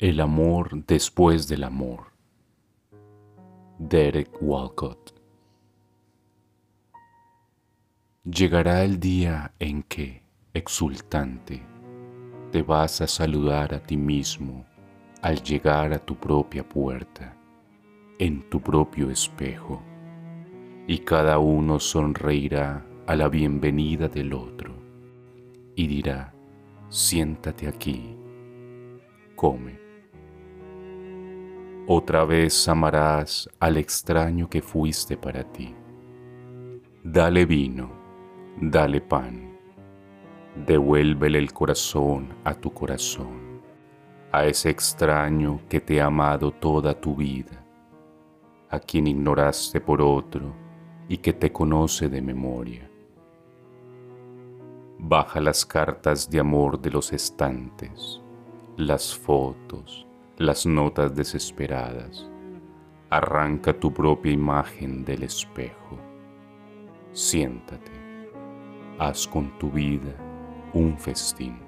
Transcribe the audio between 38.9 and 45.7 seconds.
pan, devuélvele el corazón a tu corazón, a ese extraño